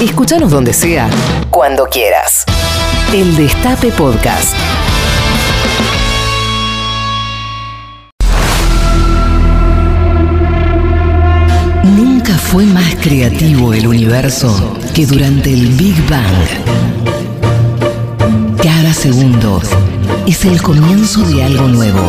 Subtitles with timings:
[0.00, 1.10] Escúchanos donde sea,
[1.50, 2.44] cuando quieras.
[3.12, 4.54] El Destape Podcast.
[11.82, 16.22] Nunca fue más creativo el universo que durante el Big Bang.
[18.62, 19.60] Cada segundo
[20.28, 22.04] es el comienzo de algo nuevo.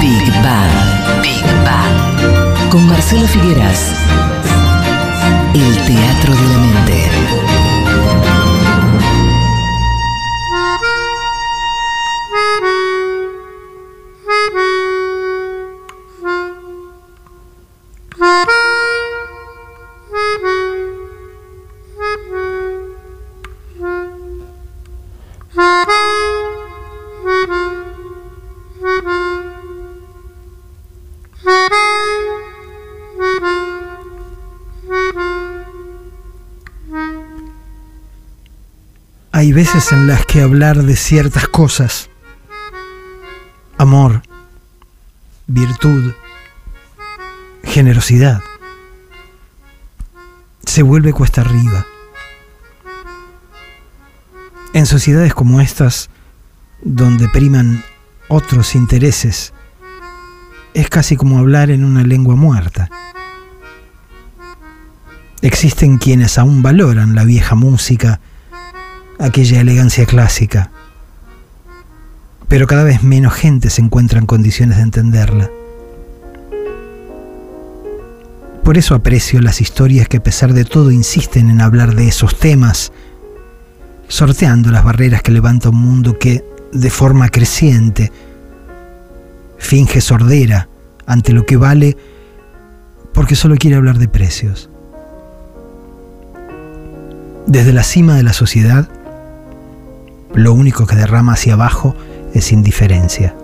[0.00, 0.85] Big Bang.
[2.70, 3.94] Con Marcelo Figueras.
[5.54, 7.45] El teatro de la mente.
[39.36, 42.08] Hay veces en las que hablar de ciertas cosas,
[43.76, 44.22] amor,
[45.46, 46.14] virtud,
[47.62, 48.40] generosidad,
[50.64, 51.84] se vuelve cuesta arriba.
[54.72, 56.08] En sociedades como estas,
[56.80, 57.84] donde priman
[58.28, 59.52] otros intereses,
[60.72, 62.88] es casi como hablar en una lengua muerta.
[65.42, 68.18] Existen quienes aún valoran la vieja música,
[69.18, 70.70] aquella elegancia clásica,
[72.48, 75.50] pero cada vez menos gente se encuentra en condiciones de entenderla.
[78.62, 82.38] Por eso aprecio las historias que a pesar de todo insisten en hablar de esos
[82.38, 82.92] temas,
[84.08, 88.12] sorteando las barreras que levanta un mundo que, de forma creciente,
[89.58, 90.68] finge sordera
[91.06, 91.96] ante lo que vale
[93.12, 94.68] porque solo quiere hablar de precios.
[97.46, 98.88] Desde la cima de la sociedad,
[100.34, 101.94] lo único que derrama hacia abajo
[102.34, 103.34] es indiferencia.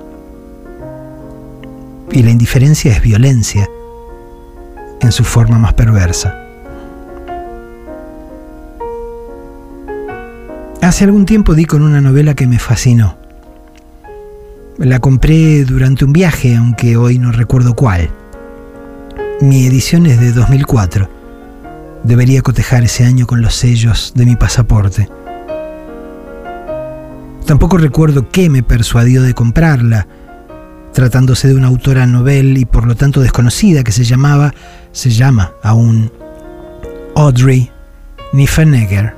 [2.10, 3.68] Y la indiferencia es violencia
[5.00, 6.38] en su forma más perversa.
[10.82, 13.16] Hace algún tiempo di con una novela que me fascinó.
[14.78, 18.10] La compré durante un viaje, aunque hoy no recuerdo cuál.
[19.40, 21.08] Mi edición es de 2004.
[22.02, 25.08] Debería cotejar ese año con los sellos de mi pasaporte.
[27.46, 30.06] Tampoco recuerdo qué me persuadió de comprarla,
[30.92, 34.54] tratándose de una autora novel y por lo tanto desconocida que se llamaba,
[34.92, 36.12] se llama aún
[37.14, 37.70] Audrey
[38.32, 39.14] Niffenegger.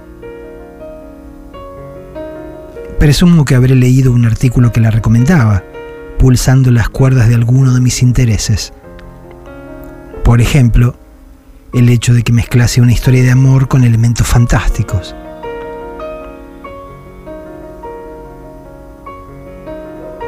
[2.98, 5.62] Presumo que habré leído un artículo que la recomendaba,
[6.18, 8.72] pulsando las cuerdas de alguno de mis intereses.
[10.24, 10.96] Por ejemplo,
[11.74, 15.14] el hecho de que mezclase una historia de amor con elementos fantásticos.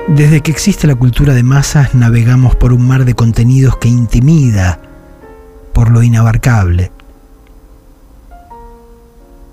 [0.08, 4.78] Desde que existe la cultura de masas navegamos por un mar de contenidos que intimida
[5.74, 6.92] por lo inabarcable.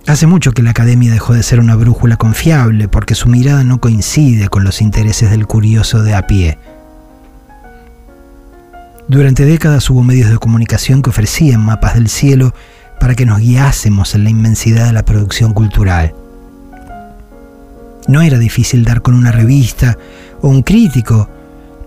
[0.06, 3.80] Hace mucho que la academia dejó de ser una brújula confiable porque su mirada no
[3.80, 6.60] coincide con los intereses del curioso de a pie.
[9.08, 12.54] Durante décadas hubo medios de comunicación que ofrecían mapas del cielo
[13.00, 16.14] para que nos guiásemos en la inmensidad de la producción cultural.
[18.08, 19.98] No era difícil dar con una revista
[20.44, 21.30] o un crítico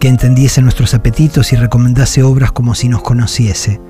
[0.01, 3.81] que entendiese nuestros apetitos y recomendase obras como si nos conociese.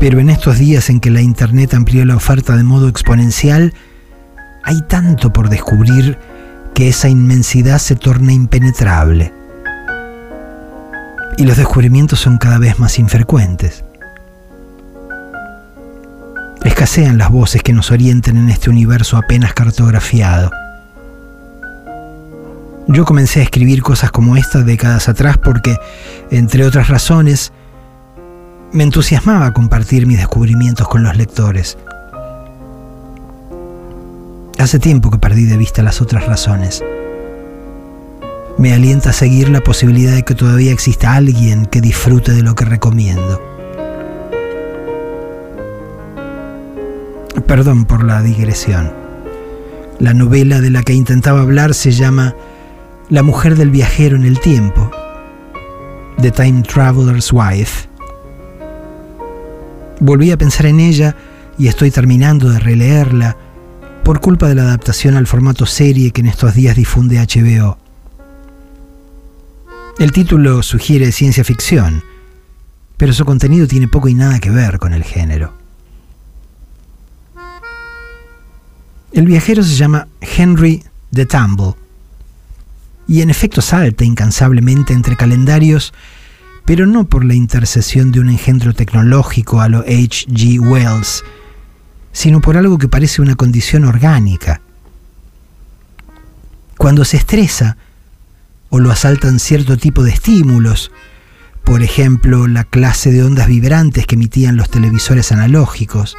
[0.00, 3.74] Pero en estos días en que la Internet amplió la oferta de modo exponencial,
[4.64, 6.18] hay tanto por descubrir
[6.74, 9.32] que esa inmensidad se torna impenetrable.
[11.36, 13.84] Y los descubrimientos son cada vez más infrecuentes.
[16.64, 20.50] Escasean las voces que nos orienten en este universo apenas cartografiado.
[22.90, 25.76] Yo comencé a escribir cosas como esta décadas atrás porque,
[26.30, 27.52] entre otras razones,
[28.72, 31.76] me entusiasmaba compartir mis descubrimientos con los lectores.
[34.58, 36.82] Hace tiempo que perdí de vista las otras razones.
[38.56, 42.54] Me alienta a seguir la posibilidad de que todavía exista alguien que disfrute de lo
[42.54, 43.42] que recomiendo.
[47.46, 48.90] Perdón por la digresión.
[49.98, 52.34] La novela de la que intentaba hablar se llama
[53.10, 54.90] La mujer del viajero en el tiempo,
[56.20, 57.88] The Time Traveler's Wife.
[59.98, 61.16] Volví a pensar en ella
[61.56, 63.34] y estoy terminando de releerla
[64.04, 67.78] por culpa de la adaptación al formato serie que en estos días difunde HBO.
[69.98, 72.04] El título sugiere ciencia ficción,
[72.98, 75.54] pero su contenido tiene poco y nada que ver con el género.
[79.12, 81.87] El viajero se llama Henry de Tumble
[83.08, 85.94] y en efecto salta incansablemente entre calendarios,
[86.66, 90.60] pero no por la intercesión de un engendro tecnológico a lo H.G.
[90.60, 91.24] Wells,
[92.12, 94.60] sino por algo que parece una condición orgánica.
[96.76, 97.78] Cuando se estresa
[98.68, 100.92] o lo asaltan cierto tipo de estímulos,
[101.64, 106.14] por ejemplo la clase de ondas vibrantes que emitían los televisores analógicos,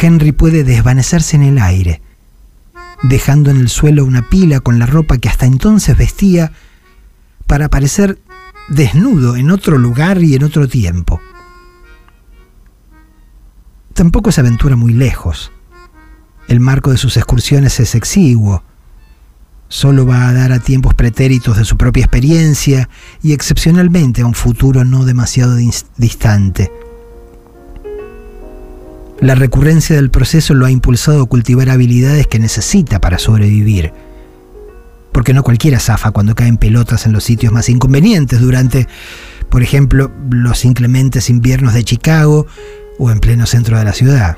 [0.00, 2.00] Henry puede desvanecerse en el aire,
[3.02, 6.52] dejando en el suelo una pila con la ropa que hasta entonces vestía
[7.46, 8.18] para aparecer
[8.68, 11.20] desnudo en otro lugar y en otro tiempo.
[13.92, 15.52] Tampoco es aventura muy lejos.
[16.48, 18.62] El marco de sus excursiones es exiguo.
[19.68, 22.88] Solo va a dar a tiempos pretéritos de su propia experiencia
[23.22, 25.56] y excepcionalmente a un futuro no demasiado
[25.96, 26.70] distante.
[29.20, 33.92] La recurrencia del proceso lo ha impulsado a cultivar habilidades que necesita para sobrevivir.
[35.10, 38.86] Porque no cualquiera zafa cuando caen pelotas en los sitios más inconvenientes durante,
[39.48, 42.46] por ejemplo, los inclementes inviernos de Chicago
[42.98, 44.36] o en pleno centro de la ciudad.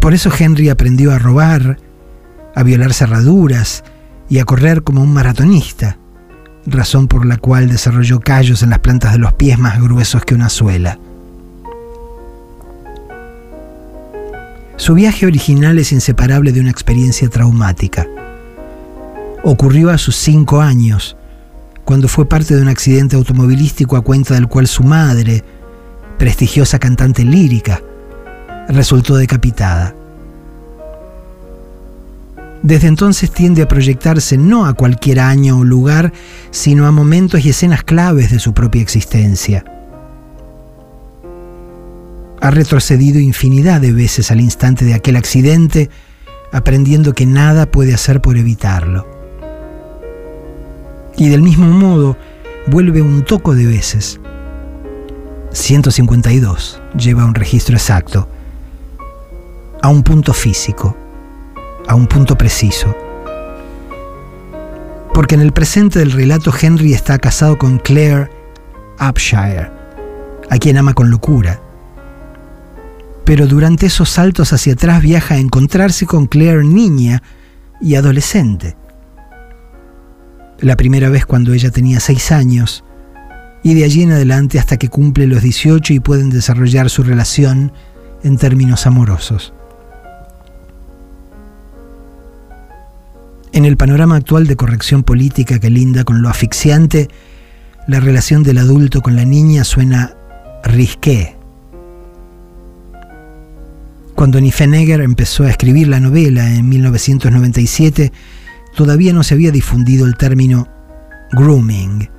[0.00, 1.78] Por eso Henry aprendió a robar,
[2.54, 3.84] a violar cerraduras
[4.30, 5.98] y a correr como un maratonista,
[6.64, 10.34] razón por la cual desarrolló callos en las plantas de los pies más gruesos que
[10.34, 10.98] una suela.
[14.78, 18.06] Su viaje original es inseparable de una experiencia traumática.
[19.42, 21.16] Ocurrió a sus cinco años,
[21.84, 25.42] cuando fue parte de un accidente automovilístico a cuenta del cual su madre,
[26.16, 27.82] prestigiosa cantante lírica,
[28.68, 29.96] resultó decapitada.
[32.62, 36.12] Desde entonces tiende a proyectarse no a cualquier año o lugar,
[36.52, 39.64] sino a momentos y escenas claves de su propia existencia
[42.40, 45.90] ha retrocedido infinidad de veces al instante de aquel accidente,
[46.52, 49.06] aprendiendo que nada puede hacer por evitarlo.
[51.16, 52.16] Y del mismo modo,
[52.68, 54.20] vuelve un toco de veces.
[55.50, 58.28] 152 lleva un registro exacto,
[59.82, 60.96] a un punto físico,
[61.88, 62.94] a un punto preciso.
[65.12, 68.30] Porque en el presente del relato Henry está casado con Claire
[69.00, 69.70] Upshire,
[70.48, 71.60] a quien ama con locura
[73.28, 77.22] pero durante esos saltos hacia atrás viaja a encontrarse con Claire niña
[77.78, 78.74] y adolescente.
[80.60, 82.84] La primera vez cuando ella tenía seis años,
[83.62, 87.70] y de allí en adelante hasta que cumple los 18 y pueden desarrollar su relación
[88.22, 89.52] en términos amorosos.
[93.52, 97.10] En el panorama actual de corrección política que linda con lo asfixiante,
[97.88, 100.14] la relación del adulto con la niña suena
[100.64, 101.37] risqué,
[104.18, 108.10] cuando Niffenegger empezó a escribir la novela en 1997,
[108.74, 110.66] todavía no se había difundido el término
[111.30, 112.10] grooming,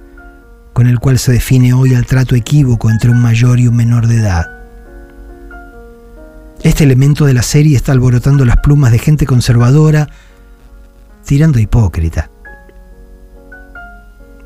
[0.72, 4.08] con el cual se define hoy al trato equívoco entre un mayor y un menor
[4.08, 4.46] de edad.
[6.64, 10.08] Este elemento de la serie está alborotando las plumas de gente conservadora,
[11.26, 12.32] tirando hipócrita.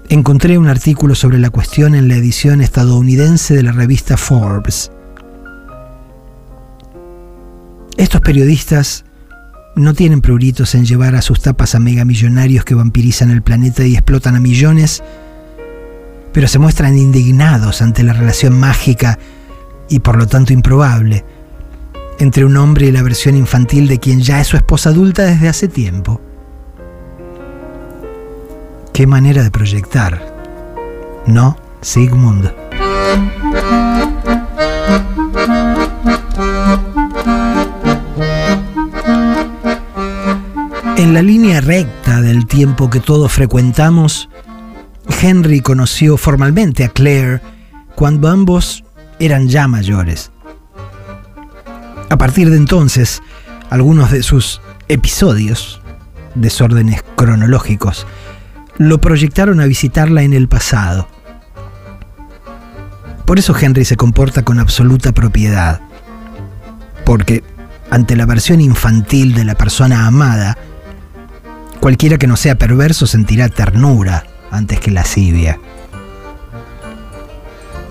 [0.09, 4.89] Encontré un artículo sobre la cuestión en la edición estadounidense de la revista Forbes.
[7.97, 9.05] Estos periodistas
[9.75, 13.93] no tienen pruritos en llevar a sus tapas a megamillonarios que vampirizan el planeta y
[13.93, 15.03] explotan a millones,
[16.31, 19.19] pero se muestran indignados ante la relación mágica
[19.89, 21.23] y por lo tanto improbable
[22.19, 25.49] entre un hombre y la versión infantil de quien ya es su esposa adulta desde
[25.49, 26.21] hace tiempo.
[28.93, 30.21] Qué manera de proyectar,
[31.25, 32.51] ¿no, Sigmund?
[41.03, 44.29] En la línea recta del tiempo que todos frecuentamos,
[45.21, 47.41] Henry conoció formalmente a Claire
[47.93, 48.85] cuando ambos
[49.19, 50.31] eran ya mayores.
[52.09, 53.21] A partir de entonces,
[53.69, 55.81] algunos de sus episodios,
[56.35, 58.07] desórdenes cronológicos,
[58.77, 61.09] lo proyectaron a visitarla en el pasado.
[63.25, 65.81] Por eso Henry se comporta con absoluta propiedad,
[67.03, 67.43] porque
[67.91, 70.57] ante la versión infantil de la persona amada,
[71.83, 75.59] Cualquiera que no sea perverso sentirá ternura antes que lascivia.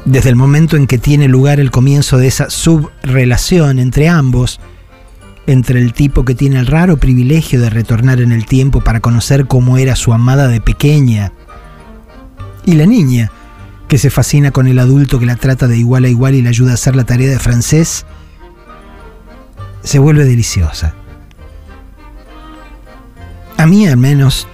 [0.07, 4.61] Desde el momento en que tiene lugar el comienzo de esa subrelación entre ambos,
[5.47, 9.47] entre el tipo que tiene el raro privilegio de retornar en el tiempo para conocer
[9.47, 11.35] cómo era su amada de pequeña,
[12.65, 13.31] y la niña,
[13.89, 16.49] que se fascina con el adulto que la trata de igual a igual y le
[16.49, 18.07] ayuda a hacer la tarea de francés,
[19.83, 20.95] se vuelve deliciosa.
[23.57, 24.49] A mí al menos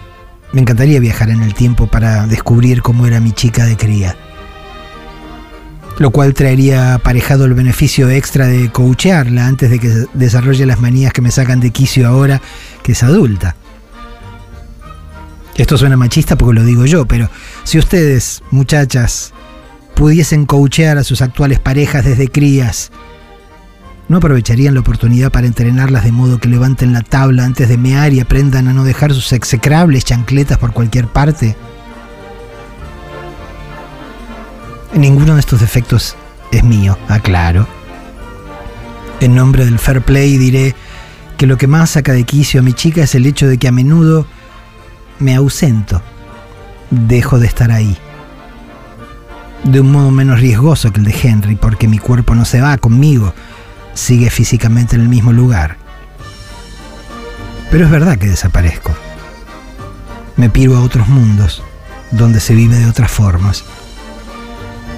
[0.53, 4.17] me encantaría viajar en el tiempo para descubrir cómo era mi chica de cría.
[5.99, 11.13] Lo cual traería aparejado el beneficio extra de coachearla antes de que desarrolle las manías
[11.13, 12.41] que me sacan de quicio ahora
[12.83, 13.57] que es adulta.
[15.57, 17.29] Esto suena machista porque lo digo yo, pero
[17.65, 19.33] si ustedes, muchachas,
[19.97, 22.93] pudiesen coachear a sus actuales parejas desde crías,
[24.09, 28.13] ¿no aprovecharían la oportunidad para entrenarlas de modo que levanten la tabla antes de mear
[28.13, 31.57] y aprendan a no dejar sus execrables chancletas por cualquier parte?
[34.95, 36.17] Ninguno de estos defectos
[36.51, 37.69] es mío, aclaro.
[39.21, 40.75] En nombre del fair play diré
[41.37, 43.69] que lo que más saca de quicio a mi chica es el hecho de que
[43.69, 44.27] a menudo
[45.19, 46.01] me ausento,
[46.91, 47.97] dejo de estar ahí.
[49.65, 52.79] De un modo menos riesgoso que el de Henry, porque mi cuerpo no se va
[52.79, 53.35] conmigo,
[53.99, 55.77] sigue físicamente en el mismo lugar.
[57.71, 58.95] Pero es verdad que desaparezco.
[60.37, 61.63] Me piro a otros mundos,
[62.11, 63.65] donde se vive de otras formas.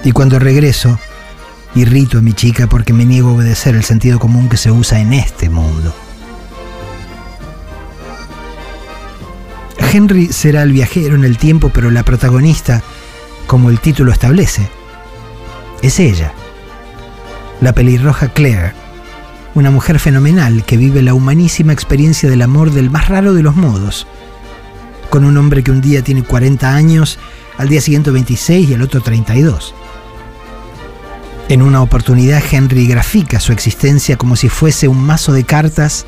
[0.05, 0.99] Y cuando regreso,
[1.75, 5.01] irrito a mi chica porque me niego a obedecer el sentido común que se usa
[5.01, 5.95] en este mundo.
[9.93, 12.83] Henry será el viajero en el tiempo, pero la protagonista,
[13.47, 14.69] como el título establece,
[15.83, 16.33] es ella,
[17.61, 18.80] la pelirroja Claire,
[19.61, 23.55] una mujer fenomenal que vive la humanísima experiencia del amor del más raro de los
[23.55, 24.07] modos,
[25.11, 27.19] con un hombre que un día tiene 40 años,
[27.59, 29.75] al día siguiente 26 y al otro 32.
[31.49, 36.07] En una oportunidad Henry grafica su existencia como si fuese un mazo de cartas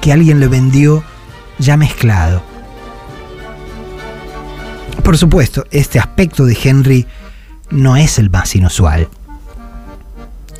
[0.00, 1.02] que alguien le vendió
[1.58, 2.54] ya mezclado
[5.04, 7.06] por supuesto, este aspecto de Henry
[7.70, 9.08] no es el más inusual.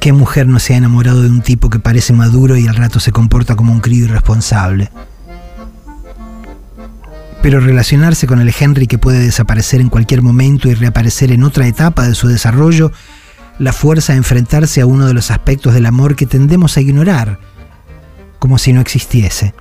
[0.05, 3.01] ¿Qué mujer no se ha enamorado de un tipo que parece maduro y al rato
[3.01, 4.91] se comporta como un crío irresponsable?
[7.41, 11.67] Pero relacionarse con el Henry que puede desaparecer en cualquier momento y reaparecer en otra
[11.67, 12.93] etapa de su desarrollo,
[13.59, 17.41] la fuerza a enfrentarse a uno de los aspectos del amor que tendemos a ignorar,
[18.39, 19.55] como si no existiese.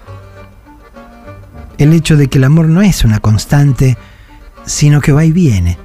[1.77, 3.97] El hecho de que el amor no es una constante,
[4.65, 5.77] sino que va y viene,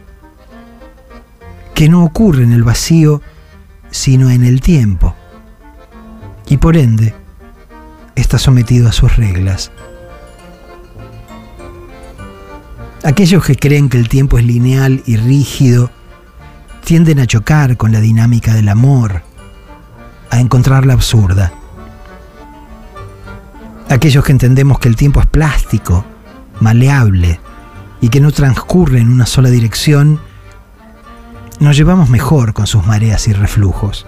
[1.76, 3.22] que no ocurre en el vacío,
[3.90, 5.14] sino en el tiempo,
[6.48, 7.14] y por ende
[8.14, 9.70] está sometido a sus reglas.
[13.04, 15.90] Aquellos que creen que el tiempo es lineal y rígido
[16.84, 19.22] tienden a chocar con la dinámica del amor,
[20.30, 21.52] a encontrarla absurda.
[23.88, 26.04] Aquellos que entendemos que el tiempo es plástico,
[26.60, 27.40] maleable,
[28.00, 30.20] y que no transcurre en una sola dirección,
[31.60, 34.06] nos llevamos mejor con sus mareas y reflujos.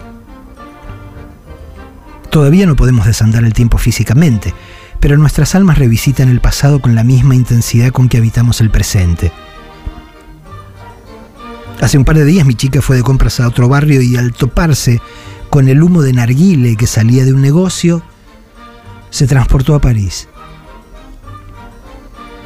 [2.31, 4.55] Todavía no podemos desandar el tiempo físicamente,
[5.01, 9.33] pero nuestras almas revisitan el pasado con la misma intensidad con que habitamos el presente.
[11.81, 14.33] Hace un par de días mi chica fue de compras a otro barrio y al
[14.33, 15.01] toparse
[15.49, 18.03] con el humo de narguile que salía de un negocio,
[19.11, 20.29] se transportó a París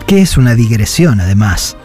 [0.07, 1.77] que es una digresión además,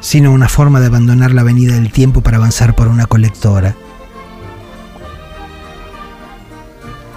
[0.00, 3.74] sino una forma de abandonar la avenida del tiempo para avanzar por una colectora.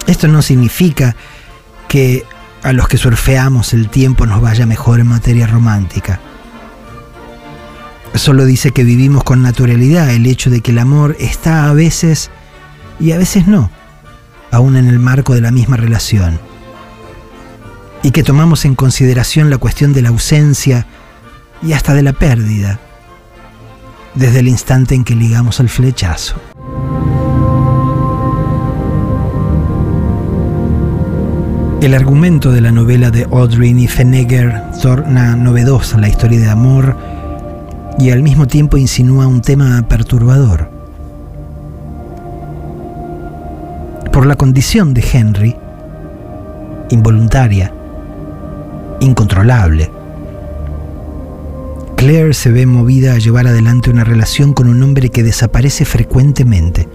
[0.06, 1.16] Esto no significa
[1.88, 2.24] que
[2.62, 6.20] a los que surfeamos el tiempo nos vaya mejor en materia romántica.
[8.14, 12.30] Solo dice que vivimos con naturalidad el hecho de que el amor está a veces
[13.00, 13.70] y a veces no,
[14.50, 16.38] aún en el marco de la misma relación
[18.02, 20.86] y que tomamos en consideración la cuestión de la ausencia
[21.62, 22.78] y hasta de la pérdida,
[24.14, 26.36] desde el instante en que ligamos el flechazo.
[31.80, 36.96] El argumento de la novela de Audrey Niffenegger torna novedosa la historia de amor
[37.98, 40.70] y al mismo tiempo insinúa un tema perturbador.
[44.12, 45.56] Por la condición de Henry,
[46.90, 47.72] involuntaria,
[49.00, 50.01] incontrolable.
[52.02, 56.88] Claire se ve movida a llevar adelante una relación con un hombre que desaparece frecuentemente,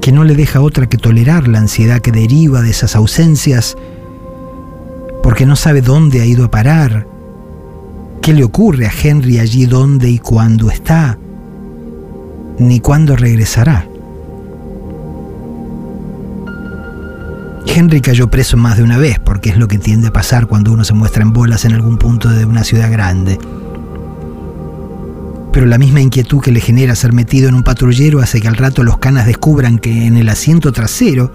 [0.00, 3.76] que no le deja otra que tolerar la ansiedad que deriva de esas ausencias,
[5.22, 7.06] porque no sabe dónde ha ido a parar,
[8.22, 11.18] qué le ocurre a Henry allí dónde y cuándo está,
[12.58, 13.86] ni cuándo regresará.
[17.76, 20.70] Henry cayó preso más de una vez, porque es lo que tiende a pasar cuando
[20.72, 23.36] uno se muestra en bolas en algún punto de una ciudad grande.
[25.52, 28.56] Pero la misma inquietud que le genera ser metido en un patrullero hace que al
[28.56, 31.32] rato los canas descubran que en el asiento trasero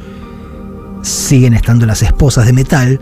[1.01, 3.01] siguen estando las esposas de metal,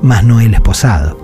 [0.00, 1.18] más no el esposado.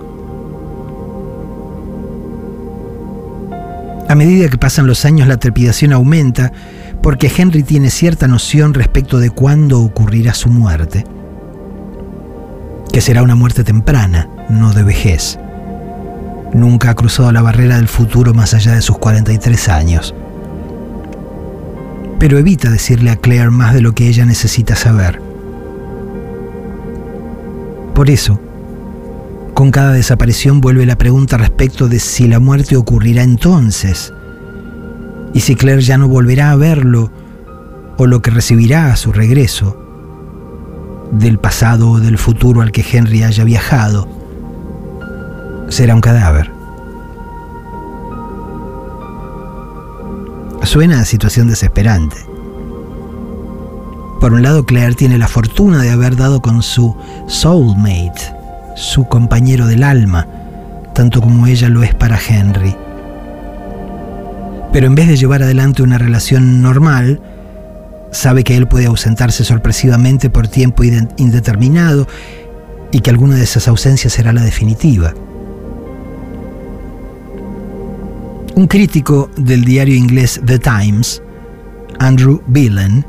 [4.07, 6.51] A medida que pasan los años la trepidación aumenta
[7.01, 11.05] porque Henry tiene cierta noción respecto de cuándo ocurrirá su muerte,
[12.91, 15.39] que será una muerte temprana, no de vejez.
[16.53, 20.15] Nunca ha cruzado la barrera del futuro más allá de sus 43 años.
[22.17, 25.21] Pero evita decirle a Claire más de lo que ella necesita saber.
[27.93, 28.39] Por eso,
[29.53, 34.13] con cada desaparición vuelve la pregunta respecto de si la muerte ocurrirá entonces,
[35.33, 37.11] y si Claire ya no volverá a verlo,
[37.97, 39.77] o lo que recibirá a su regreso,
[41.11, 44.07] del pasado o del futuro al que Henry haya viajado,
[45.69, 46.51] será un cadáver.
[50.63, 52.17] Suena a situación desesperante.
[54.19, 56.95] Por un lado, Claire tiene la fortuna de haber dado con su
[57.27, 58.33] soulmate,
[58.75, 60.27] su compañero del alma,
[60.93, 62.75] tanto como ella lo es para Henry.
[64.71, 67.21] Pero en vez de llevar adelante una relación normal,
[68.11, 72.07] sabe que él puede ausentarse sorpresivamente por tiempo indeterminado
[72.91, 75.13] y que alguna de esas ausencias será la definitiva.
[78.55, 81.21] Un crítico del diario inglés The Times,
[81.99, 83.05] Andrew Billen,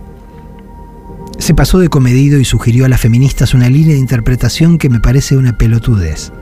[1.39, 5.01] se pasó de comedido y sugirió a las feministas una línea de interpretación que me
[5.01, 6.33] parece una pelotudez.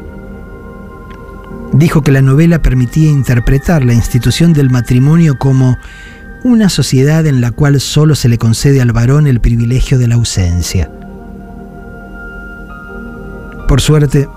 [1.72, 5.78] Dijo que la novela permitía interpretar la institución del matrimonio como
[6.44, 10.14] una sociedad en la cual solo se le concede al varón el privilegio de la
[10.14, 10.90] ausencia.
[13.68, 14.28] Por suerte,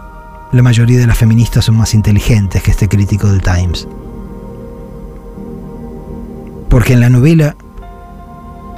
[0.51, 3.87] la mayoría de las feministas son más inteligentes que este crítico del Times.
[6.69, 7.55] Porque en la novela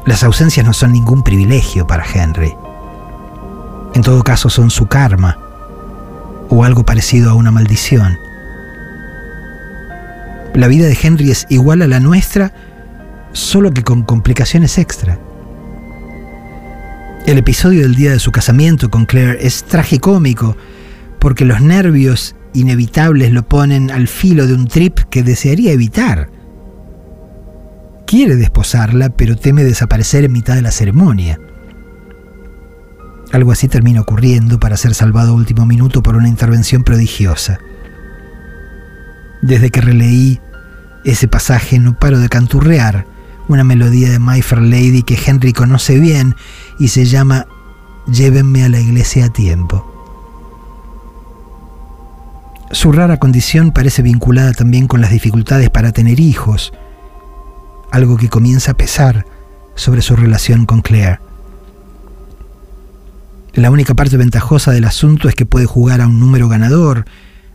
[0.05, 2.54] las ausencias no son ningún privilegio para Henry.
[3.95, 5.38] En todo caso son su karma
[6.49, 8.17] o algo parecido a una maldición.
[10.54, 12.54] La vida de Henry es igual a la nuestra,
[13.32, 15.20] solo que con complicaciones extra.
[17.26, 20.58] El episodio del día de su casamiento con Claire es tragicómico
[21.20, 26.30] porque los nervios inevitables lo ponen al filo de un trip que desearía evitar
[28.13, 31.39] quiere desposarla, pero teme desaparecer en mitad de la ceremonia.
[33.32, 37.58] Algo así termina ocurriendo para ser salvado último minuto por una intervención prodigiosa.
[39.43, 40.39] Desde que releí
[41.03, 43.06] ese pasaje no paro de canturrear
[43.49, 46.36] una melodía de My Fair Lady que Henry conoce bien
[46.79, 47.45] y se llama
[48.08, 49.89] Llévenme a la iglesia a tiempo.
[52.71, 56.71] Su rara condición parece vinculada también con las dificultades para tener hijos,
[57.91, 59.25] algo que comienza a pesar
[59.75, 61.19] sobre su relación con Claire.
[63.51, 67.06] La única parte ventajosa del asunto es que puede jugar a un número ganador,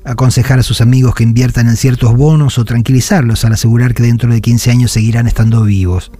[0.08, 4.32] aconsejar a sus amigos que inviertan en ciertos bonos o tranquilizarlos al asegurar que dentro
[4.32, 6.10] de 15 años seguirán estando vivos.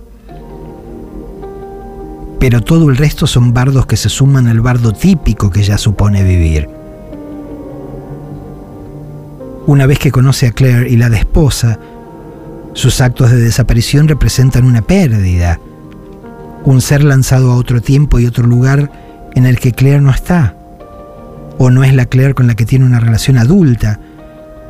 [2.39, 6.23] Pero todo el resto son bardos que se suman al bardo típico que ya supone
[6.23, 6.69] vivir.
[9.67, 11.79] Una vez que conoce a Claire y la desposa,
[12.75, 15.61] sus actos de desaparición representan una pérdida,
[16.65, 18.93] un ser lanzado a otro tiempo y otro lugar
[19.35, 20.58] en el que Claire no está,
[21.59, 24.01] o no es la Claire con la que tiene una relación adulta,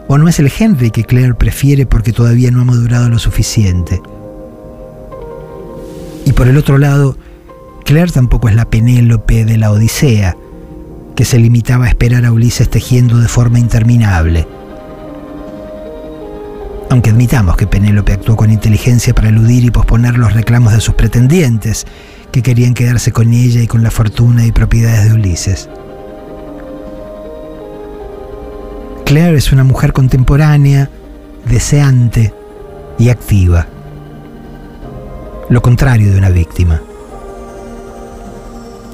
[0.09, 4.01] o no es el Henry que Claire prefiere porque todavía no ha madurado lo suficiente.
[6.25, 7.17] Y por el otro lado,
[7.85, 10.37] Claire tampoco es la Penélope de la Odisea,
[11.15, 14.47] que se limitaba a esperar a Ulises tejiendo de forma interminable
[16.91, 20.95] aunque admitamos que Penélope actuó con inteligencia para eludir y posponer los reclamos de sus
[20.95, 21.87] pretendientes,
[22.33, 25.69] que querían quedarse con ella y con la fortuna y propiedades de Ulises.
[29.09, 30.91] Claire es una mujer contemporánea,
[31.49, 32.35] deseante
[32.99, 33.67] y activa.
[35.49, 36.83] Lo contrario de una víctima.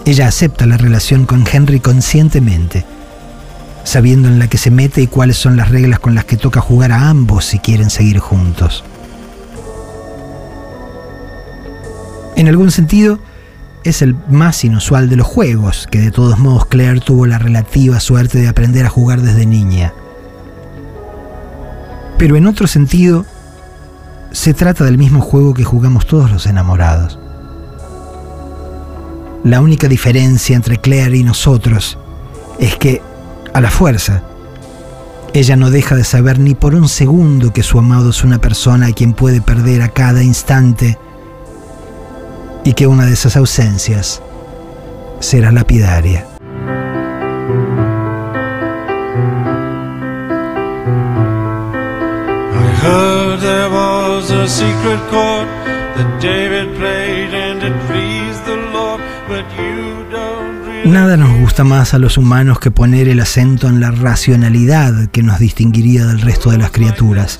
[0.04, 2.84] Ella acepta la relación con Henry conscientemente
[3.82, 6.60] sabiendo en la que se mete y cuáles son las reglas con las que toca
[6.60, 8.82] jugar a ambos si quieren seguir juntos.
[12.36, 13.18] En algún sentido,
[13.84, 18.00] es el más inusual de los juegos, que de todos modos Claire tuvo la relativa
[18.00, 19.92] suerte de aprender a jugar desde niña.
[22.18, 23.26] Pero en otro sentido,
[24.32, 27.18] se trata del mismo juego que jugamos todos los enamorados.
[29.44, 31.98] La única diferencia entre Claire y nosotros
[32.58, 33.02] es que
[33.52, 34.22] a la fuerza,
[35.34, 38.86] Ella no deja de saber ni por un segundo que su amado es una persona
[38.86, 40.96] a quien puede perder a cada instante
[42.64, 44.22] y que una de esas ausencias
[45.18, 46.33] será lapidaria.
[60.86, 65.22] Nada nos gusta más a los humanos que poner el acento en la racionalidad que
[65.22, 67.38] nos distinguiría del resto de las criaturas.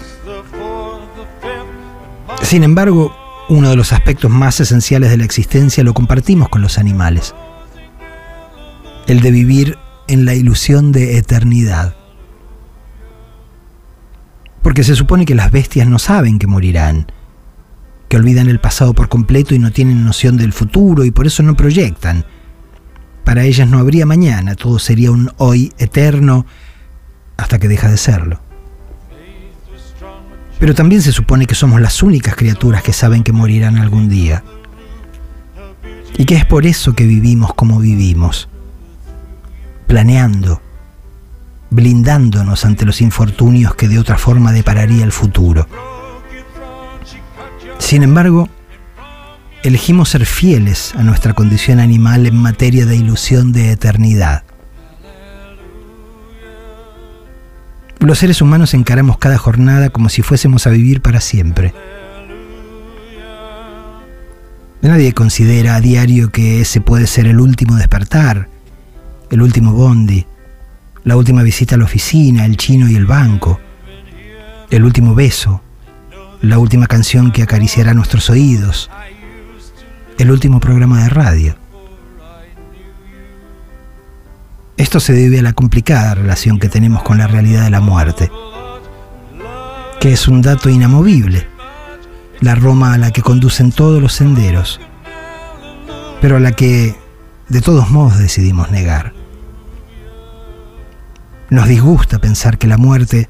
[2.43, 3.17] Sin embargo,
[3.49, 7.35] uno de los aspectos más esenciales de la existencia lo compartimos con los animales.
[9.07, 11.95] El de vivir en la ilusión de eternidad.
[14.65, 17.07] Porque se supone que las bestias no saben que morirán,
[18.09, 21.45] que olvidan el pasado por completo y no tienen noción del futuro y por eso
[21.45, 22.25] no proyectan
[23.25, 26.47] para ellas no habría mañana, todo sería un hoy eterno
[27.37, 28.41] hasta que deja de serlo.
[30.61, 34.45] Pero también se supone que somos las únicas criaturas que saben que morirán algún día.
[36.17, 38.49] Y que es por eso que vivimos como vivimos,
[39.89, 40.63] planeando,
[41.75, 45.67] blindándonos ante los infortunios que de otra forma depararía el futuro.
[47.79, 48.49] Sin embargo,
[49.65, 54.45] elegimos ser fieles a nuestra condición animal en materia de ilusión de eternidad.
[57.99, 61.75] Los seres humanos encaramos cada jornada como si fuésemos a vivir para siempre.
[64.81, 68.49] Nadie considera a diario que ese puede ser el último despertar,
[69.31, 70.27] el último bondi,
[71.05, 73.61] la última visita a la oficina, el chino y el banco,
[74.71, 75.61] el último beso,
[76.41, 78.91] la última canción que acariciará nuestros oídos,
[80.19, 81.57] el último programa de radio.
[84.77, 88.31] Esto se debe a la complicada relación que tenemos con la realidad de la muerte,
[90.01, 91.47] que es un dato inamovible,
[92.41, 94.81] la Roma a la que conducen todos los senderos,
[96.21, 96.97] pero a la que
[97.49, 99.24] de todos modos decidimos negar.
[101.51, 103.29] Nos disgusta pensar que la muerte,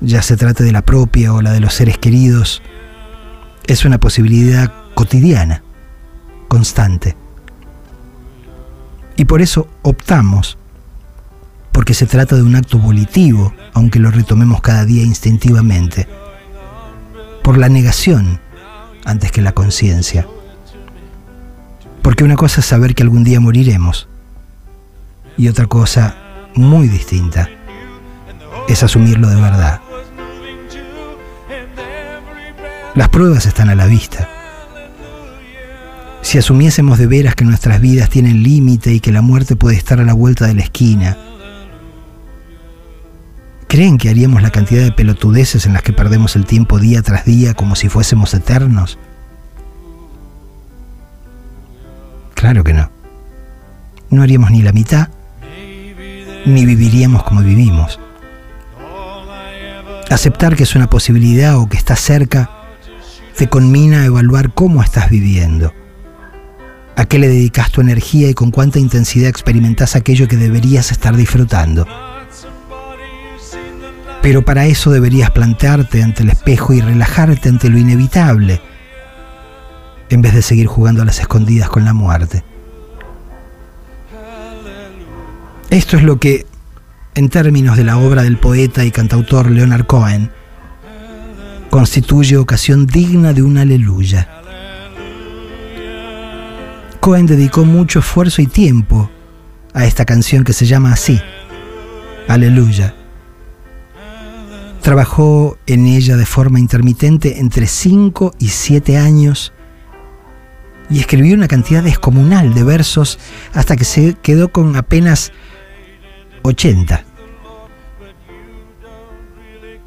[0.00, 2.62] ya se trate de la propia o la de los seres queridos,
[3.66, 5.62] es una posibilidad cotidiana
[6.48, 7.16] constante.
[9.16, 10.58] Y por eso optamos,
[11.72, 16.08] porque se trata de un acto volitivo, aunque lo retomemos cada día instintivamente,
[17.42, 18.40] por la negación
[19.04, 20.26] antes que la conciencia.
[22.02, 24.08] Porque una cosa es saber que algún día moriremos
[25.36, 26.16] y otra cosa
[26.54, 27.48] muy distinta
[28.68, 29.80] es asumirlo de verdad.
[32.94, 34.28] Las pruebas están a la vista
[36.22, 40.00] si asumiésemos de veras que nuestras vidas tienen límite y que la muerte puede estar
[40.00, 41.16] a la vuelta de la esquina,
[43.66, 47.24] ¿creen que haríamos la cantidad de pelotudeces en las que perdemos el tiempo día tras
[47.24, 48.98] día como si fuésemos eternos?
[52.34, 52.90] Claro que no.
[54.10, 55.08] No haríamos ni la mitad,
[56.46, 57.98] ni viviríamos como vivimos.
[60.10, 62.50] Aceptar que es una posibilidad o que está cerca
[63.36, 65.72] te conmina a evaluar cómo estás viviendo
[67.00, 71.16] ¿A qué le dedicas tu energía y con cuánta intensidad experimentas aquello que deberías estar
[71.16, 71.86] disfrutando?
[74.20, 78.60] Pero para eso deberías plantearte ante el espejo y relajarte ante lo inevitable,
[80.10, 82.44] en vez de seguir jugando a las escondidas con la muerte.
[85.70, 86.46] Esto es lo que,
[87.14, 90.30] en términos de la obra del poeta y cantautor Leonard Cohen,
[91.70, 94.28] constituye ocasión digna de un aleluya.
[96.98, 99.10] Cohen dedicó mucho esfuerzo y tiempo
[99.72, 101.20] a esta canción que se llama así,
[102.26, 102.94] Aleluya.
[104.82, 109.52] Trabajó en ella de forma intermitente entre 5 y 7 años
[110.88, 113.18] y escribió una cantidad descomunal de versos
[113.52, 115.32] hasta que se quedó con apenas
[116.42, 117.04] 80.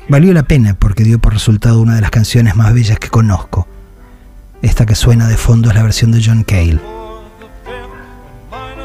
[0.10, 3.68] Valió la pena porque dio por resultado una de las canciones más bellas que conozco.
[4.62, 6.80] Esta que suena de fondo es la versión de John Cale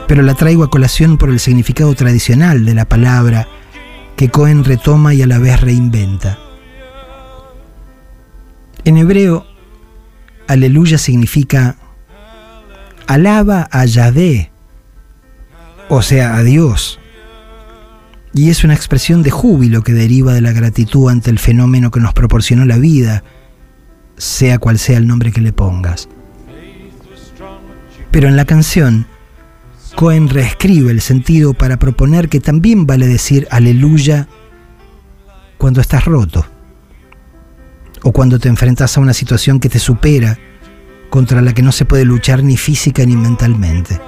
[0.09, 3.47] pero la traigo a colación por el significado tradicional de la palabra
[4.17, 6.39] que Cohen retoma y a la vez reinventa.
[8.85, 9.47] En hebreo,
[10.49, 11.77] aleluya significa
[13.07, 14.51] alaba a Yahvé,
[15.91, 16.99] o sea, a Dios.
[18.39, 21.99] Y es una expresión de júbilo que deriva de la gratitud ante el fenómeno que
[21.99, 23.25] nos proporcionó la vida,
[24.17, 26.09] sea cual sea el nombre que le pongas.
[28.13, 29.09] Pero en la canción,
[29.97, 34.29] Cohen reescribe el sentido para proponer que también vale decir aleluya
[35.57, 36.47] cuando estás roto
[38.05, 40.39] o cuando te enfrentas a una situación que te supera,
[41.11, 44.01] contra la que no se puede luchar ni física ni mentalmente.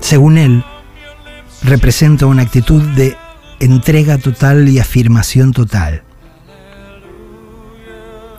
[0.00, 0.62] Según él,
[1.64, 3.16] representa una actitud de
[3.58, 6.02] entrega total y afirmación total.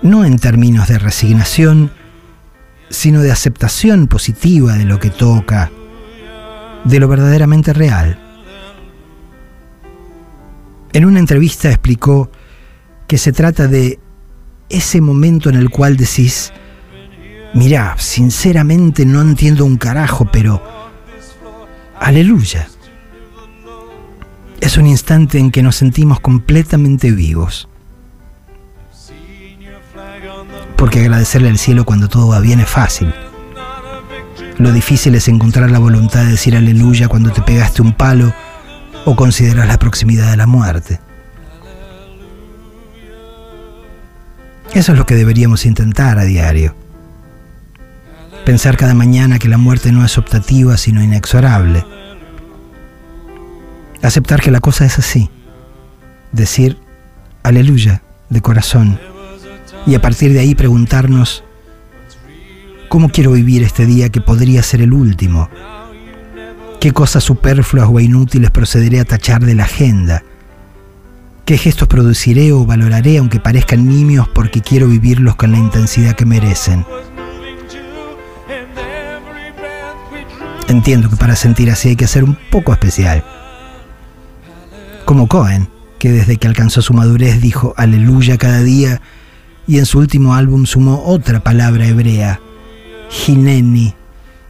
[0.02, 1.92] No en términos de resignación,
[2.90, 5.72] sino de aceptación positiva de lo que toca,
[6.84, 8.20] de lo verdaderamente real.
[10.94, 12.30] En una entrevista explicó
[13.08, 14.00] que se trata de
[14.70, 16.54] ese momento en el cual decís,
[17.54, 20.62] mirá, sinceramente no entiendo un carajo, pero
[22.00, 22.68] aleluya.
[24.66, 27.70] Es un instante en que nos sentimos completamente vivos.
[30.76, 33.14] Porque agradecerle al cielo cuando todo va bien es fácil.
[34.58, 38.34] Lo difícil es encontrar la voluntad de decir aleluya cuando te pegaste un palo
[39.06, 41.00] o consideras la proximidad de la muerte.
[44.74, 46.76] Eso es lo que deberíamos intentar a diario.
[48.46, 51.86] Pensar cada mañana que la muerte no es optativa sino inexorable.
[54.06, 55.32] Aceptar que la cosa es así.
[56.32, 56.78] Decir
[57.42, 59.00] aleluya de corazón.
[59.88, 61.44] Y a partir de ahí preguntarnos,
[62.88, 65.50] ¿cómo quiero vivir este día que podría ser el último?
[66.80, 70.24] ¿Qué cosas superfluas o inútiles procederé a tachar de la agenda?
[71.44, 76.28] ¿Qué gestos produciré o valoraré aunque parezcan nimios porque quiero vivirlos con la intensidad que
[76.28, 76.86] merecen?
[80.68, 83.24] Entiendo que para sentir así hay que ser un poco especial.
[85.06, 89.02] Como Cohen, que desde que alcanzó su madurez dijo aleluya cada día
[89.68, 92.40] y en su último álbum sumó otra palabra hebrea,
[93.10, 93.94] Hineni,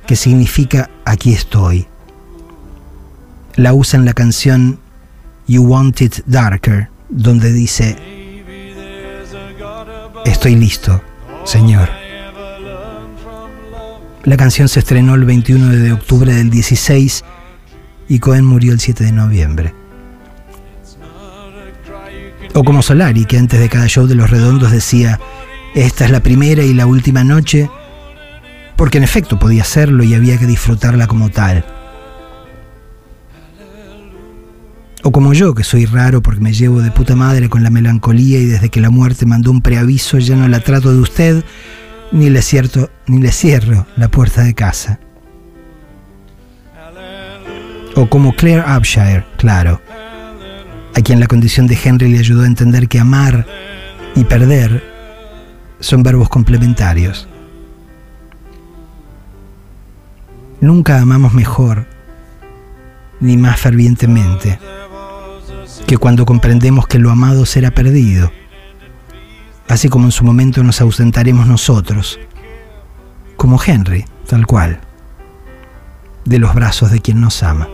[0.07, 1.87] que significa aquí estoy.
[3.55, 4.79] La usa en la canción
[5.47, 7.97] You Want It Darker, donde dice,
[10.25, 11.01] estoy listo,
[11.43, 11.89] Señor.
[14.23, 17.23] La canción se estrenó el 21 de octubre del 16
[18.09, 19.84] y Cohen murió el 7 de noviembre.
[22.55, 25.19] O como Solari, que antes de cada show de Los Redondos decía,
[25.75, 27.69] esta es la primera y la última noche,
[28.77, 31.65] porque en efecto podía serlo y había que disfrutarla como tal.
[35.03, 38.39] O como yo, que soy raro porque me llevo de puta madre con la melancolía
[38.39, 41.43] y desde que la muerte mandó un preaviso ya no la trato de usted,
[42.13, 45.01] ni le, cierto, ni le cierro la puerta de casa.
[47.95, 49.81] O como Claire Upshire, claro,
[50.95, 53.45] a quien la condición de Henry le ayudó a entender que amar
[54.15, 54.81] y perder
[55.81, 57.27] son verbos complementarios.
[60.61, 61.85] Nunca amamos mejor
[63.19, 64.57] ni más fervientemente
[65.85, 68.31] que cuando comprendemos que lo amado será perdido,
[69.67, 72.19] así como en su momento nos ausentaremos nosotros,
[73.35, 74.79] como Henry, tal cual,
[76.23, 77.67] de los brazos de quien nos ama.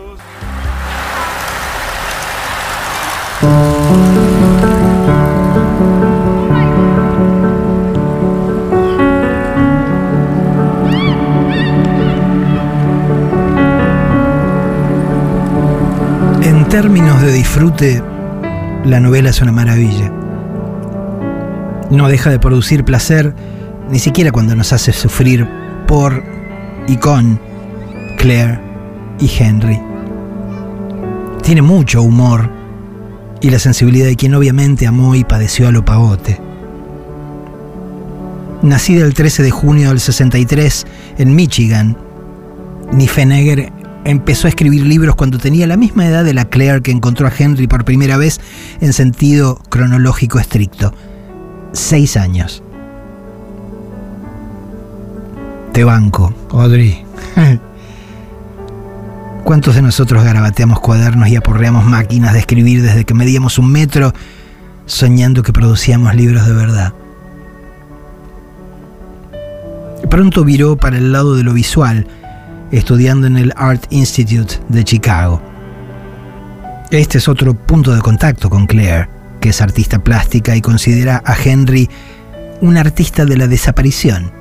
[18.84, 20.10] La novela es una maravilla.
[21.90, 23.34] No deja de producir placer,
[23.88, 25.46] ni siquiera cuando nos hace sufrir
[25.86, 26.24] por
[26.88, 27.38] y con
[28.18, 28.58] Claire
[29.20, 29.80] y Henry.
[31.42, 32.50] Tiene mucho humor
[33.40, 36.40] y la sensibilidad de quien obviamente amó y padeció a lo pagote.
[38.62, 40.86] Nacida el 13 de junio del 63
[41.18, 41.96] en Michigan,
[42.92, 43.71] Niffenegger
[44.04, 47.32] empezó a escribir libros cuando tenía la misma edad de la Claire que encontró a
[47.36, 48.40] Henry por primera vez
[48.80, 50.94] en sentido cronológico estricto.
[51.72, 52.62] Seis años.
[55.72, 57.04] Te banco, Audrey.
[59.44, 64.12] ¿Cuántos de nosotros garabateamos cuadernos y aporreamos máquinas de escribir desde que medíamos un metro
[64.86, 66.92] soñando que producíamos libros de verdad?
[70.10, 72.06] Pronto viró para el lado de lo visual,
[72.72, 75.40] estudiando en el Art Institute de Chicago.
[76.90, 79.08] Este es otro punto de contacto con Claire,
[79.40, 81.88] que es artista plástica y considera a Henry
[82.60, 84.32] un artista de la desaparición,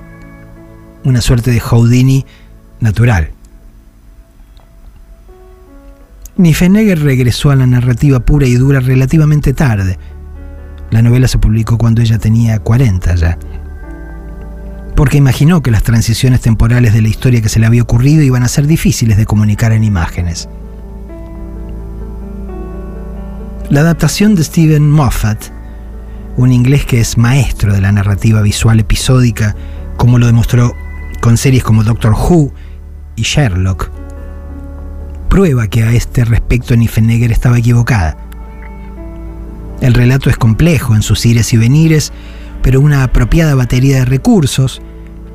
[1.03, 2.25] una suerte de Houdini
[2.79, 3.31] natural.
[6.37, 9.99] Niffenegger regresó a la narrativa pura y dura relativamente tarde.
[10.89, 13.37] La novela se publicó cuando ella tenía 40 ya
[14.95, 18.43] porque imaginó que las transiciones temporales de la historia que se le había ocurrido iban
[18.43, 20.49] a ser difíciles de comunicar en imágenes.
[23.69, 25.45] La adaptación de Stephen Moffat,
[26.35, 29.55] un inglés que es maestro de la narrativa visual episódica,
[29.97, 30.73] como lo demostró
[31.21, 32.53] con series como Doctor Who
[33.15, 33.89] y Sherlock,
[35.29, 38.17] prueba que a este respecto Niffenegger estaba equivocada.
[39.79, 42.11] El relato es complejo en sus ires y venires,
[42.61, 44.81] pero una apropiada batería de recursos,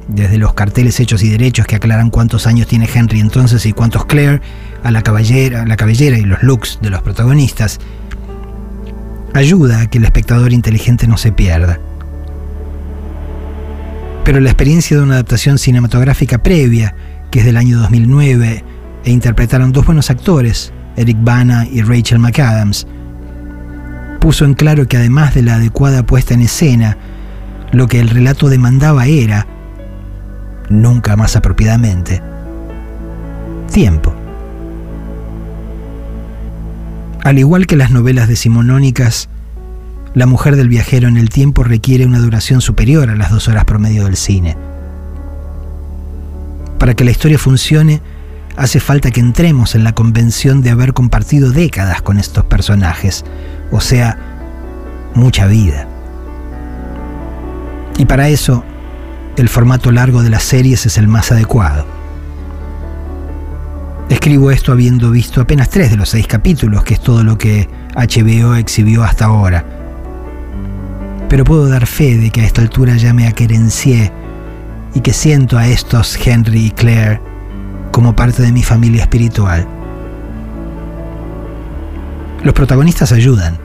[0.08, 4.06] desde los carteles hechos y derechos que aclaran cuántos años tiene Henry entonces y cuántos
[4.06, 4.40] Claire,
[4.82, 7.80] a la cabellera, la cabellera y los looks de los protagonistas,
[9.34, 11.80] ayuda a que el espectador inteligente no se pierda.
[14.24, 16.94] Pero la experiencia de una adaptación cinematográfica previa,
[17.30, 18.64] que es del año 2009,
[19.04, 22.86] e interpretaron dos buenos actores, Eric Bana y Rachel McAdams,
[24.20, 26.96] puso en claro que además de la adecuada puesta en escena,
[27.72, 29.46] lo que el relato demandaba era,
[30.68, 32.22] nunca más apropiadamente,
[33.72, 34.12] tiempo.
[37.24, 39.28] Al igual que las novelas decimonónicas,
[40.16, 43.66] La mujer del viajero en el tiempo requiere una duración superior a las dos horas
[43.66, 44.56] promedio del cine.
[46.78, 48.00] Para que la historia funcione,
[48.56, 53.26] hace falta que entremos en la convención de haber compartido décadas con estos personajes,
[53.70, 54.16] o sea,
[55.14, 55.86] mucha vida.
[57.98, 58.64] Y para eso,
[59.36, 61.86] el formato largo de las series es el más adecuado.
[64.08, 67.68] Escribo esto habiendo visto apenas tres de los seis capítulos, que es todo lo que
[67.96, 69.64] HBO exhibió hasta ahora.
[71.28, 74.12] Pero puedo dar fe de que a esta altura ya me aquerencié
[74.94, 77.20] y que siento a estos Henry y Claire
[77.90, 79.66] como parte de mi familia espiritual.
[82.44, 83.58] Los protagonistas ayudan.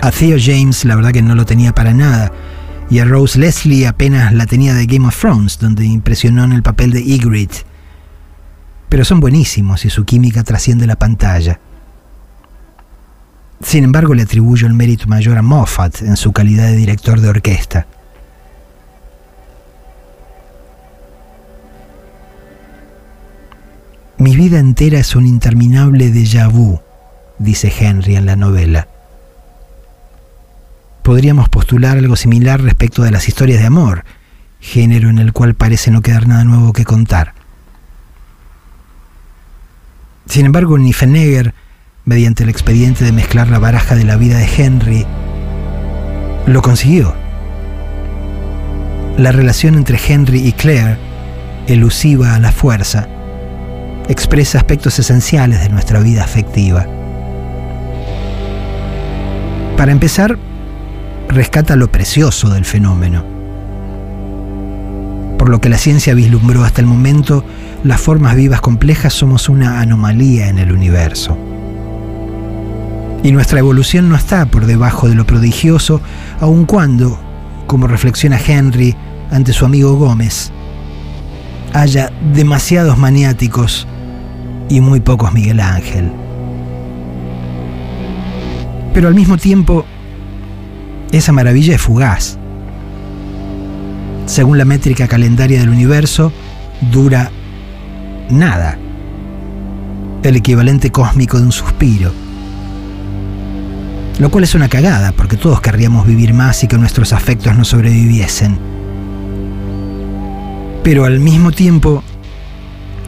[0.00, 2.32] A Theo James la verdad que no lo tenía para nada,
[2.90, 6.62] y a Rose Leslie apenas la tenía de Game of Thrones, donde impresionó en el
[6.62, 7.64] papel de Ygritte.
[8.88, 11.58] Pero son buenísimos y su química trasciende la pantalla.
[13.62, 17.28] Sin embargo, le atribuyo el mérito mayor a Moffat en su calidad de director de
[17.28, 17.86] orquesta.
[24.18, 26.80] Mi vida entera es un interminable déjà vu,
[27.38, 28.88] dice Henry en la novela.
[31.04, 34.06] Podríamos postular algo similar respecto de las historias de amor,
[34.58, 37.34] género en el cual parece no quedar nada nuevo que contar.
[40.24, 41.52] Sin embargo, Niffenegger,
[42.06, 45.04] mediante el expediente de mezclar la baraja de la vida de Henry,
[46.46, 47.14] lo consiguió.
[49.18, 50.96] La relación entre Henry y Claire,
[51.66, 53.08] elusiva a la fuerza,
[54.08, 56.86] expresa aspectos esenciales de nuestra vida afectiva.
[59.76, 60.38] Para empezar,
[61.28, 63.24] rescata lo precioso del fenómeno.
[65.38, 67.44] Por lo que la ciencia vislumbró hasta el momento,
[67.82, 71.36] las formas vivas complejas somos una anomalía en el universo.
[73.22, 76.00] Y nuestra evolución no está por debajo de lo prodigioso,
[76.40, 77.18] aun cuando,
[77.66, 78.94] como reflexiona Henry
[79.30, 80.52] ante su amigo Gómez,
[81.72, 83.86] haya demasiados maniáticos
[84.68, 86.10] y muy pocos Miguel Ángel.
[88.92, 89.84] Pero al mismo tiempo,
[91.16, 92.38] esa maravilla es fugaz.
[94.26, 96.32] Según la métrica calendaria del universo,
[96.90, 97.30] dura
[98.30, 98.78] nada.
[100.22, 102.12] El equivalente cósmico de un suspiro.
[104.18, 107.64] Lo cual es una cagada, porque todos querríamos vivir más y que nuestros afectos no
[107.64, 108.58] sobreviviesen.
[110.82, 112.02] Pero al mismo tiempo,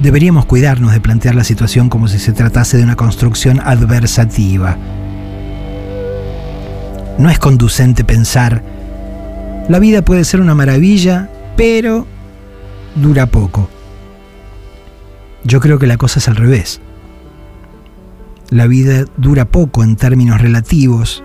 [0.01, 4.77] deberíamos cuidarnos de plantear la situación como si se tratase de una construcción adversativa.
[7.19, 8.63] No es conducente pensar,
[9.69, 12.07] la vida puede ser una maravilla, pero
[12.95, 13.69] dura poco.
[15.43, 16.81] Yo creo que la cosa es al revés.
[18.51, 21.25] La vida dura poco en términos relativos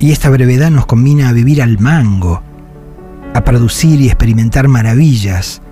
[0.00, 2.42] y esta brevedad nos combina a vivir al mango,
[3.32, 5.62] a producir y experimentar maravillas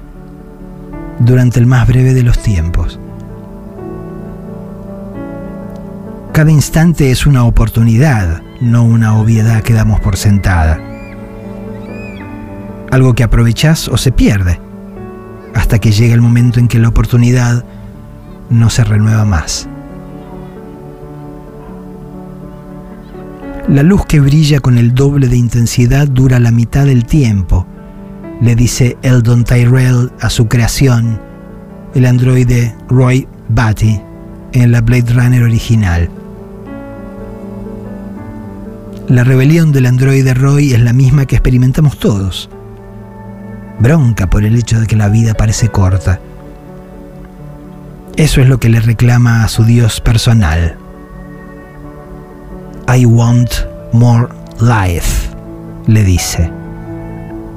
[1.19, 3.01] durante el más breve de los tiempos.
[6.33, 10.79] Cada instante es una oportunidad, no una obviedad que damos por sentada.
[12.91, 14.61] Algo que aprovechas o se pierde,
[15.55, 17.65] hasta que llega el momento en que la oportunidad
[18.51, 19.69] no se renueva más.
[23.69, 27.67] La luz que brilla con el doble de intensidad dura la mitad del tiempo
[28.41, 31.21] le dice Eldon Tyrell a su creación,
[31.95, 34.01] el androide Roy Batty,
[34.53, 36.11] en la Blade Runner original.
[39.09, 42.49] La rebelión del androide Roy es la misma que experimentamos todos.
[43.79, 46.21] Bronca por el hecho de que la vida parece corta.
[48.17, 50.77] Eso es lo que le reclama a su Dios personal.
[52.95, 53.51] I want
[53.93, 54.29] more
[54.61, 55.29] life,
[55.87, 56.51] le dice.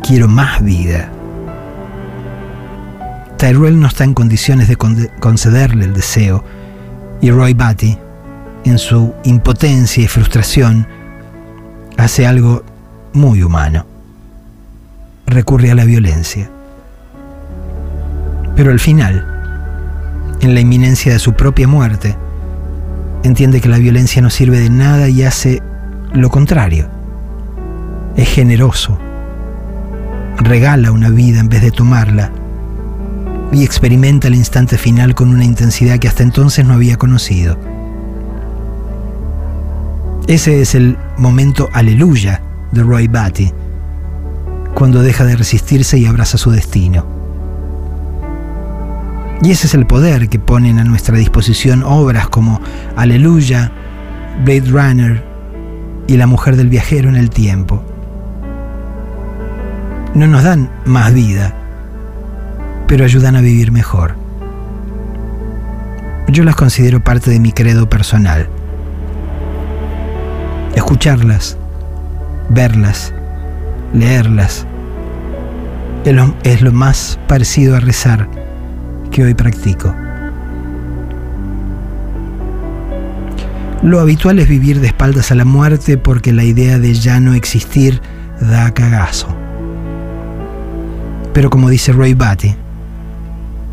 [0.02, 1.12] Quiero más vida.
[3.38, 4.78] Tyrell no está en condiciones de
[5.20, 6.43] concederle el deseo
[7.22, 7.98] y Roy Batty,
[8.64, 10.88] en su impotencia y frustración,
[11.98, 12.64] hace algo
[13.14, 13.86] muy humano.
[15.28, 16.50] Recurre a la violencia.
[18.56, 19.26] Pero al final,
[20.41, 22.16] en la inminencia de su propia muerte,
[23.24, 25.62] entiende que la violencia no sirve de nada y hace
[26.14, 26.88] lo contrario.
[28.16, 28.98] Es generoso.
[30.38, 32.32] Regala una vida en vez de tomarla
[33.52, 37.58] y experimenta el instante final con una intensidad que hasta entonces no había conocido.
[40.28, 42.41] Ese es el momento aleluya
[42.72, 43.51] de Roy Batty,
[44.74, 47.05] cuando deja de resistirse y abraza su destino.
[49.41, 52.61] Y ese es el poder que ponen a nuestra disposición obras como
[52.95, 53.72] Aleluya,
[54.43, 55.24] Blade Runner
[56.07, 57.84] y La mujer del viajero en el tiempo.
[60.13, 61.53] No nos dan más vida,
[62.88, 64.16] pero ayudan a vivir mejor.
[66.28, 68.49] Yo las considero parte de mi credo personal.
[70.76, 71.58] Escucharlas,
[72.50, 73.14] verlas,
[73.94, 74.68] leerlas,
[76.44, 78.30] es lo más parecido a rezar
[79.10, 79.96] que hoy practico.
[83.82, 87.34] Lo habitual es vivir de espaldas a la muerte porque la idea de ya no
[87.34, 88.02] existir
[88.40, 89.28] da cagazo.
[91.34, 92.56] Pero como dice Roy Batty,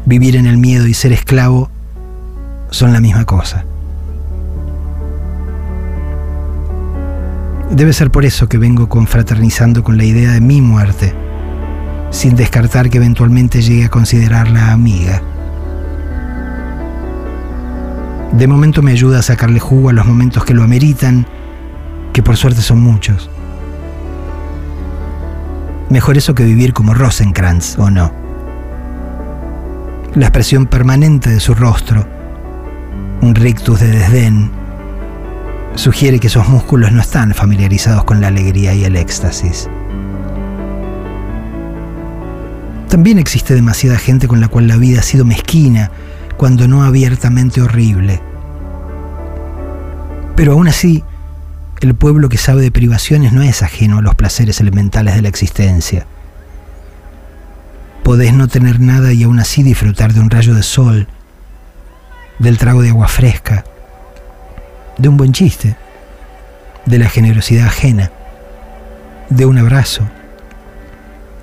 [0.07, 1.71] vivir en el miedo y ser esclavo
[2.71, 3.65] son la misma cosa.
[7.73, 11.15] Debe ser por eso que vengo confraternizando con la idea de mi muerte,
[12.11, 15.21] sin descartar que eventualmente llegue a considerarla amiga.
[18.33, 21.27] De momento me ayuda a sacarle jugo a los momentos que lo ameritan,
[22.13, 23.31] que por suerte son muchos.
[25.91, 28.23] Mejor eso que vivir como Rosenkrantz, ¿o no?
[30.15, 32.07] la expresión permanente de su rostro,
[33.23, 34.51] un rictus de desdén,
[35.75, 39.69] sugiere que esos músculos no están familiarizados con la alegría y el éxtasis.
[42.89, 45.91] También existe demasiada gente con la cual la vida ha sido mezquina,
[46.37, 48.21] cuando no abiertamente horrible.
[50.37, 51.03] Pero aún así,
[51.81, 55.29] el pueblo que sabe de privaciones no es ajeno a los placeres elementales de la
[55.29, 56.07] existencia.
[58.03, 61.09] Podés no tener nada y aún así disfrutar de un rayo de sol,
[62.39, 63.65] del trago de agua fresca,
[65.03, 65.75] de un buen chiste,
[66.87, 68.13] de la generosidad ajena,
[69.31, 70.09] de un abrazo,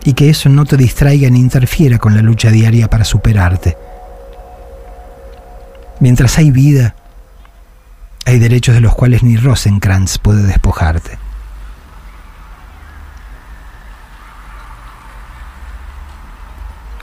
[0.06, 3.78] y que eso no te distraiga ni interfiera con la lucha diaria para superarte.
[6.00, 6.96] Mientras hay vida,
[8.26, 11.18] hay derechos de los cuales ni Rosenkrantz puede despojarte.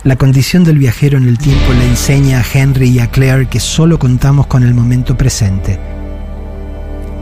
[0.05, 3.61] La condición del viajero en el tiempo le enseña a Henry y a Claire que
[3.61, 5.96] solo contamos con el momento presente.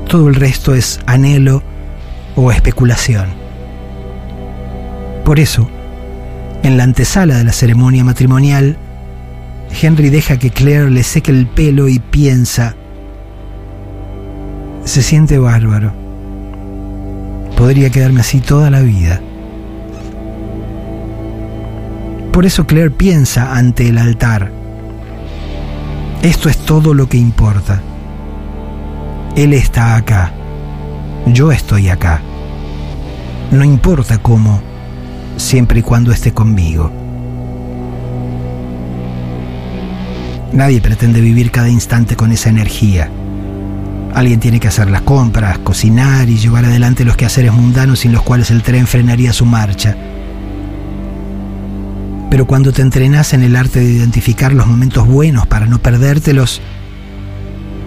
[0.09, 1.62] Todo el resto es anhelo
[2.36, 3.26] o especulación.
[5.24, 5.68] Por eso,
[6.62, 8.76] en la antesala de la ceremonia matrimonial,
[9.80, 12.74] Henry deja que Claire le seque el pelo y piensa,
[14.84, 15.92] se siente bárbaro.
[17.57, 19.20] Podría quedarme así toda la vida.
[22.32, 24.50] Por eso Claire piensa ante el altar,
[26.22, 27.80] esto es todo lo que importa.
[29.37, 30.32] Él está acá,
[31.26, 32.20] yo estoy acá.
[33.51, 34.62] No importa cómo,
[35.37, 36.93] siempre y cuando esté conmigo.
[40.53, 43.11] Nadie pretende vivir cada instante con esa energía.
[44.14, 48.22] Alguien tiene que hacer las compras, cocinar y llevar adelante los quehaceres mundanos sin los
[48.22, 49.97] cuales el tren frenaría su marcha
[52.35, 56.61] pero cuando te entrenas en el arte de identificar los momentos buenos para no perdértelos,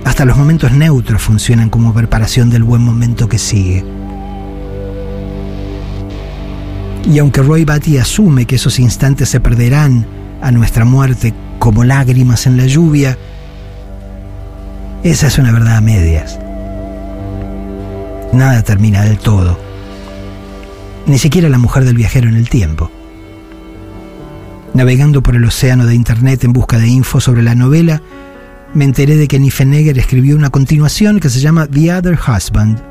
[0.08, 3.84] hasta los momentos neutros funcionan como preparación del buen momento que sigue.
[7.04, 10.08] Y aunque Roy Batty asume que esos instantes se perderán
[10.42, 13.18] a nuestra muerte como lágrimas en la lluvia,
[15.04, 16.40] esa es una verdad a medias.
[18.32, 19.60] Nada termina del todo.
[21.06, 22.90] Ni siquiera la mujer del viajero en el tiempo.
[24.74, 28.02] Navegando por el océano de Internet en busca de info sobre la novela,
[28.74, 32.82] me enteré de que Niffenegger escribió una continuación que se llama The Other Husband,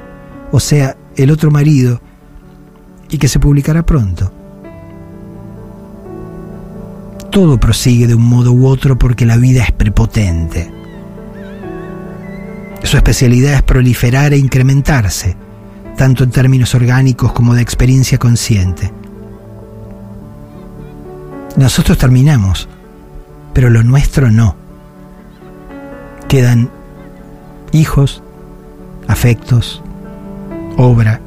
[0.52, 2.00] o sea, El otro marido,
[3.10, 4.32] y que se publicará pronto.
[7.30, 10.70] Todo prosigue de un modo u otro porque la vida es prepotente.
[12.82, 15.36] Su especialidad es proliferar e incrementarse,
[15.96, 18.92] tanto en términos orgánicos como de experiencia consciente.
[21.56, 22.68] Nosotros terminamos,
[23.54, 24.65] pero lo nuestro no.
[26.28, 26.70] Quedan
[27.72, 28.22] hijos,
[29.06, 29.82] afectos,
[30.76, 31.20] obra,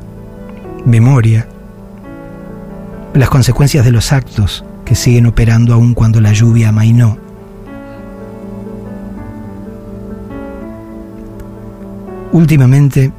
[0.85, 1.47] memoria,
[3.13, 7.17] las consecuencias de los actos que siguen operando aún cuando la lluvia amainó.
[12.31, 13.11] Últimamente,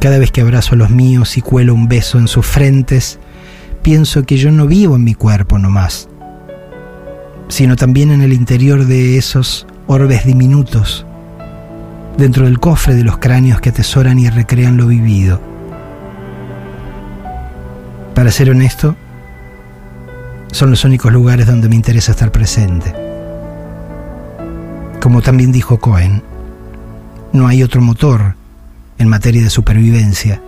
[0.00, 3.18] cada vez que abrazo a los míos y cuelo un beso en sus frentes,
[3.82, 6.08] pienso que yo no vivo en mi cuerpo nomás,
[7.48, 11.06] sino también en el interior de esos orbes diminutos,
[12.16, 15.40] dentro del cofre de los cráneos que atesoran y recrean lo vivido.
[18.14, 18.96] Para ser honesto,
[20.50, 22.94] son los únicos lugares donde me interesa estar presente.
[25.00, 26.22] Como también dijo Cohen,
[27.32, 28.34] no hay otro motor
[28.98, 30.40] en materia de supervivencia,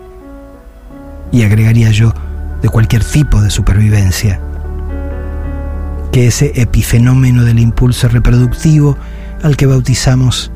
[1.31, 2.15] y agregaría yo,
[2.63, 4.41] de cualquier tipo de supervivencia,
[6.11, 8.97] que ese epifenómeno del impulso reproductivo
[9.43, 10.51] al que bautizamos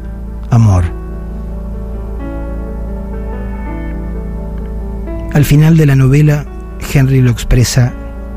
[0.51, 0.85] amor.
[5.33, 6.45] Al final de la novela,
[6.93, 7.93] Henry lo expresa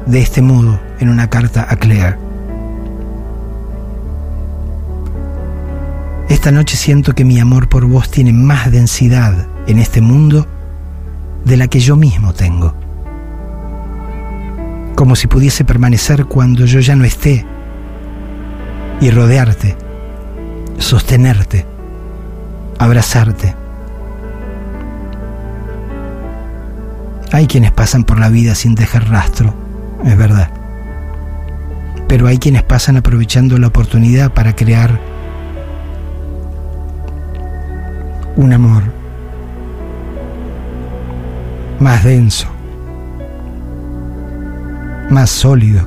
[0.05, 2.17] de este modo en una carta a Claire.
[6.29, 10.47] Esta noche siento que mi amor por vos tiene más densidad en este mundo
[11.43, 12.73] de la que yo mismo tengo.
[14.95, 17.45] Como si pudiese permanecer cuando yo ya no esté
[19.01, 19.75] y rodearte,
[20.79, 21.65] sostenerte,
[22.79, 23.55] abrazarte.
[27.31, 29.53] Hay quienes pasan por la vida sin dejar rastro,
[30.03, 30.49] es verdad.
[32.07, 34.99] Pero hay quienes pasan aprovechando la oportunidad para crear
[38.35, 38.83] un amor
[41.79, 42.47] más denso,
[45.09, 45.85] más sólido,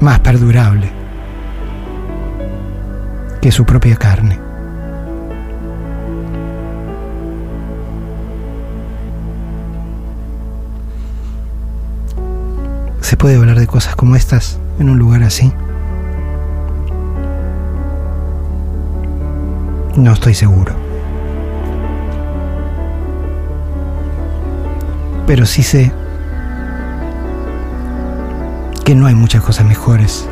[0.00, 0.99] más perdurable
[3.40, 4.38] que su propia carne.
[13.00, 15.52] ¿Se puede hablar de cosas como estas en un lugar así?
[19.96, 20.74] No estoy seguro.
[25.26, 25.92] Pero sí sé
[28.84, 30.28] que no hay muchas cosas mejores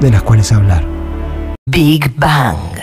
[0.00, 0.89] de las cuales hablar.
[1.70, 2.79] Big Bang.